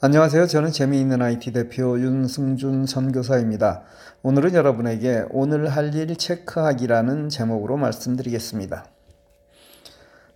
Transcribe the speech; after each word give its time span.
안녕하세요. 0.00 0.46
저는 0.46 0.70
재미있는 0.70 1.20
IT 1.22 1.52
대표 1.52 1.98
윤승준 1.98 2.86
선교사입니다. 2.86 3.82
오늘은 4.22 4.54
여러분에게 4.54 5.24
오늘 5.30 5.66
할 5.66 5.92
일 5.92 6.14
체크하기라는 6.14 7.30
제목으로 7.30 7.76
말씀드리겠습니다. 7.78 8.84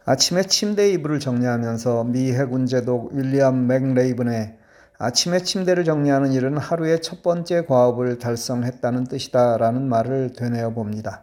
아침에 0.04 0.42
침대 0.42 0.90
이불을 0.90 1.20
정리하면서 1.20 2.02
미 2.02 2.32
해군 2.32 2.66
제독 2.66 3.14
윌리엄 3.14 3.68
맥레이븐의 3.68 4.58
아침에 4.98 5.38
침대를 5.38 5.84
정리하는 5.84 6.32
일은 6.32 6.58
하루의 6.58 7.00
첫 7.00 7.22
번째 7.22 7.64
과업을 7.64 8.18
달성했다는 8.18 9.04
뜻이다 9.04 9.58
라는 9.58 9.88
말을 9.88 10.32
되뇌어 10.32 10.70
봅니다. 10.70 11.22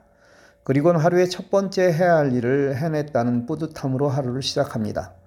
그리고는 0.64 1.02
하루의 1.02 1.30
첫 1.30 1.52
번째 1.52 1.92
해야 1.92 2.16
할 2.16 2.32
일을 2.32 2.78
해냈다는 2.78 3.48
뿌듯함으로 3.48 4.08
하루를 4.08 4.42
시작합니다. 4.44 5.19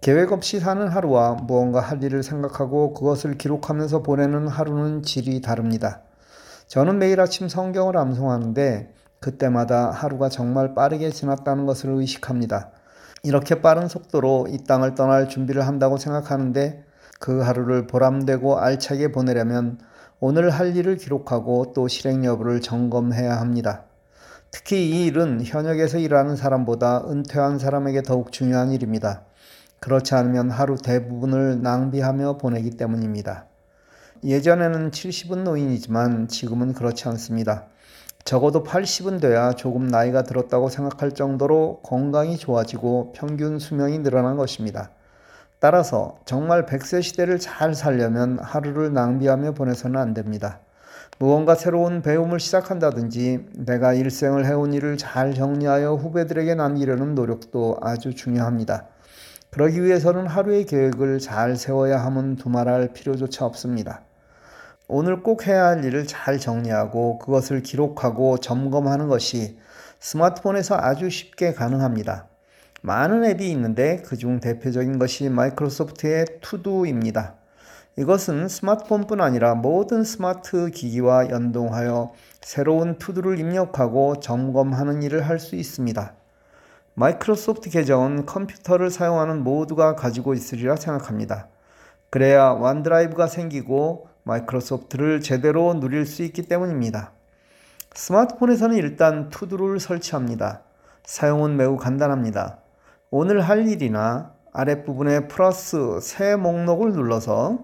계획 0.00 0.30
없이 0.30 0.60
사는 0.60 0.86
하루와 0.86 1.34
무언가 1.42 1.80
할 1.80 2.02
일을 2.04 2.22
생각하고 2.22 2.94
그것을 2.94 3.36
기록하면서 3.36 4.04
보내는 4.04 4.46
하루는 4.46 5.02
질이 5.02 5.40
다릅니다. 5.40 6.02
저는 6.68 6.98
매일 6.98 7.20
아침 7.20 7.48
성경을 7.48 7.96
암송하는데 7.96 8.94
그때마다 9.18 9.90
하루가 9.90 10.28
정말 10.28 10.74
빠르게 10.74 11.10
지났다는 11.10 11.66
것을 11.66 11.90
의식합니다. 11.90 12.70
이렇게 13.24 13.60
빠른 13.60 13.88
속도로 13.88 14.46
이 14.50 14.58
땅을 14.62 14.94
떠날 14.94 15.28
준비를 15.28 15.66
한다고 15.66 15.96
생각하는데 15.96 16.84
그 17.18 17.40
하루를 17.40 17.88
보람되고 17.88 18.60
알차게 18.60 19.10
보내려면 19.10 19.80
오늘 20.20 20.50
할 20.50 20.76
일을 20.76 20.96
기록하고 20.96 21.72
또 21.74 21.88
실행 21.88 22.24
여부를 22.24 22.60
점검해야 22.60 23.40
합니다. 23.40 23.82
특히 24.52 24.90
이 24.90 25.06
일은 25.06 25.42
현역에서 25.44 25.98
일하는 25.98 26.36
사람보다 26.36 27.04
은퇴한 27.08 27.58
사람에게 27.58 28.02
더욱 28.02 28.30
중요한 28.30 28.70
일입니다. 28.70 29.24
그렇지 29.80 30.14
않으면 30.14 30.50
하루 30.50 30.76
대부분을 30.76 31.62
낭비하며 31.62 32.38
보내기 32.38 32.70
때문입니다. 32.70 33.46
예전에는 34.24 34.90
70은 34.90 35.44
노인이지만 35.44 36.28
지금은 36.28 36.72
그렇지 36.72 37.08
않습니다. 37.08 37.66
적어도 38.24 38.62
80은 38.62 39.20
돼야 39.20 39.52
조금 39.52 39.86
나이가 39.86 40.22
들었다고 40.22 40.68
생각할 40.68 41.12
정도로 41.12 41.80
건강이 41.82 42.36
좋아지고 42.36 43.12
평균 43.14 43.58
수명이 43.58 44.00
늘어난 44.00 44.36
것입니다. 44.36 44.90
따라서 45.60 46.18
정말 46.24 46.66
100세 46.66 47.02
시대를 47.02 47.38
잘 47.38 47.74
살려면 47.74 48.38
하루를 48.40 48.92
낭비하며 48.92 49.52
보내서는 49.52 49.98
안 49.98 50.14
됩니다. 50.14 50.60
무언가 51.18 51.54
새로운 51.54 52.02
배움을 52.02 52.38
시작한다든지 52.38 53.46
내가 53.54 53.92
일생을 53.92 54.46
해온 54.46 54.72
일을 54.72 54.98
잘 54.98 55.34
정리하여 55.34 55.94
후배들에게 55.94 56.54
남기려는 56.54 57.14
노력도 57.14 57.78
아주 57.80 58.14
중요합니다. 58.14 58.86
그러기 59.50 59.82
위해서는 59.82 60.26
하루의 60.26 60.66
계획을 60.66 61.18
잘 61.20 61.56
세워야 61.56 62.04
함은 62.04 62.36
두말할 62.36 62.92
필요조차 62.92 63.46
없습니다. 63.46 64.02
오늘 64.86 65.22
꼭 65.22 65.46
해야 65.46 65.66
할 65.66 65.84
일을 65.84 66.06
잘 66.06 66.38
정리하고 66.38 67.18
그것을 67.18 67.62
기록하고 67.62 68.38
점검하는 68.38 69.08
것이 69.08 69.58
스마트폰에서 70.00 70.76
아주 70.78 71.10
쉽게 71.10 71.52
가능합니다. 71.54 72.28
많은 72.82 73.24
앱이 73.24 73.50
있는데 73.50 74.02
그중 74.02 74.40
대표적인 74.40 74.98
것이 74.98 75.28
마이크로소프트의 75.28 76.26
투두입니다. 76.40 77.34
이것은 77.96 78.48
스마트폰뿐 78.48 79.20
아니라 79.20 79.54
모든 79.56 80.04
스마트 80.04 80.70
기기와 80.70 81.30
연동하여 81.30 82.12
새로운 82.42 82.98
투두를 82.98 83.40
입력하고 83.40 84.20
점검하는 84.20 85.02
일을 85.02 85.26
할 85.26 85.40
수 85.40 85.56
있습니다. 85.56 86.17
마이크로소프트 86.98 87.70
계정은 87.70 88.26
컴퓨터를 88.26 88.90
사용하는 88.90 89.44
모두가 89.44 89.94
가지고 89.94 90.34
있으리라 90.34 90.74
생각합니다. 90.74 91.46
그래야 92.10 92.48
원드라이브가 92.48 93.28
생기고 93.28 94.08
마이크로소프트를 94.24 95.20
제대로 95.20 95.78
누릴 95.78 96.06
수 96.06 96.24
있기 96.24 96.42
때문입니다. 96.42 97.12
스마트폰에서는 97.94 98.76
일단 98.76 99.28
To 99.28 99.41
Do를 99.41 99.78
설치합니다. 99.78 100.62
사용은 101.04 101.56
매우 101.56 101.76
간단합니다. 101.76 102.58
오늘 103.10 103.42
할 103.42 103.68
일이나 103.68 104.32
아랫부분에 104.52 105.28
플러스 105.28 106.00
새 106.02 106.34
목록을 106.34 106.90
눌러서 106.94 107.60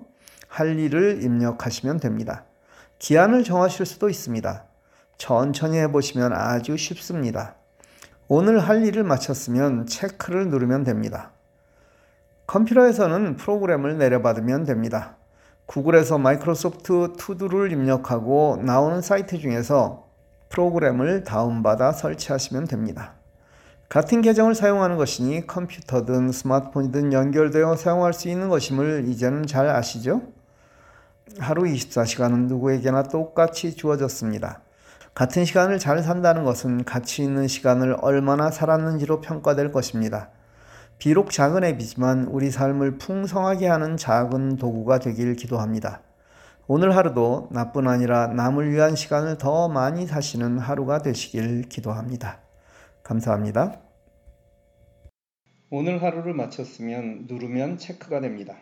할 0.46 0.78
일을 0.78 1.24
입력하시면 1.24 1.98
됩니다. 1.98 2.44
기한을 3.00 3.42
정하실 3.42 3.84
수도 3.84 4.08
있습니다. 4.08 4.64
천천히 5.18 5.78
해보시면 5.78 6.32
아주 6.32 6.76
쉽습니다. 6.76 7.56
오늘 8.26 8.58
할 8.58 8.86
일을 8.86 9.04
마쳤으면 9.04 9.86
체크를 9.86 10.48
누르면 10.48 10.84
됩니다. 10.84 11.32
컴퓨터에서는 12.46 13.36
프로그램을 13.36 13.98
내려받으면 13.98 14.64
됩니다. 14.64 15.16
구글에서 15.66 16.16
마이크로소프트 16.18 17.14
투두를 17.18 17.70
입력하고 17.72 18.60
나오는 18.62 19.02
사이트 19.02 19.38
중에서 19.38 20.06
프로그램을 20.48 21.24
다운받아 21.24 21.92
설치하시면 21.92 22.64
됩니다. 22.64 23.14
같은 23.90 24.22
계정을 24.22 24.54
사용하는 24.54 24.96
것이니 24.96 25.46
컴퓨터든 25.46 26.32
스마트폰이든 26.32 27.12
연결되어 27.12 27.76
사용할 27.76 28.14
수 28.14 28.28
있는 28.28 28.48
것임을 28.48 29.04
이제는 29.06 29.46
잘 29.46 29.68
아시죠? 29.68 30.22
하루 31.38 31.62
24시간은 31.64 32.46
누구에게나 32.48 33.04
똑같이 33.04 33.74
주어졌습니다. 33.74 34.63
같은 35.14 35.44
시간을 35.44 35.78
잘 35.78 36.02
산다는 36.02 36.42
것은 36.42 36.84
가치 36.84 37.22
있는 37.22 37.46
시간을 37.46 37.96
얼마나 38.00 38.50
살았는지로 38.50 39.20
평가될 39.20 39.70
것입니다. 39.70 40.30
비록 40.98 41.30
작은 41.30 41.62
앱이지만 41.62 42.24
우리 42.24 42.50
삶을 42.50 42.98
풍성하게 42.98 43.68
하는 43.68 43.96
작은 43.96 44.56
도구가 44.56 44.98
되길 44.98 45.36
기도합니다. 45.36 46.00
오늘 46.66 46.96
하루도 46.96 47.48
나뿐 47.52 47.86
아니라 47.86 48.26
남을 48.26 48.72
위한 48.72 48.96
시간을 48.96 49.38
더 49.38 49.68
많이 49.68 50.06
사시는 50.06 50.58
하루가 50.58 50.98
되시길 50.98 51.68
기도합니다. 51.68 52.40
감사합니다. 53.04 53.80
오늘 55.70 56.02
하루를 56.02 56.34
마쳤으면 56.34 57.26
누르면 57.28 57.78
체크가 57.78 58.20
됩니다. 58.20 58.56